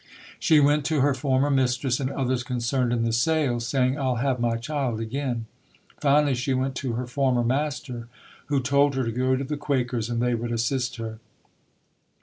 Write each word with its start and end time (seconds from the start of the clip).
She 0.39 0.59
went 0.59 0.83
to 0.85 1.01
her 1.01 1.13
former 1.13 1.51
mistress 1.51 1.99
and 1.99 2.09
others 2.09 2.41
con 2.43 2.57
cerned 2.57 2.91
in 2.91 3.03
the 3.03 3.13
sale, 3.13 3.59
saying, 3.59 3.99
"I'll 3.99 4.15
have 4.15 4.39
my 4.39 4.57
child 4.57 4.99
again". 4.99 5.45
Finally 6.01 6.33
she 6.33 6.55
went 6.55 6.73
to 6.77 6.93
her 6.93 7.05
former 7.05 7.43
master, 7.43 8.07
who 8.47 8.61
told 8.61 8.95
her 8.95 9.03
to 9.03 9.11
go 9.11 9.35
to 9.35 9.43
the 9.43 9.57
Quakers 9.57 10.09
and 10.09 10.19
they 10.19 10.33
would 10.33 10.51
assist 10.51 10.95
her. 10.95 11.19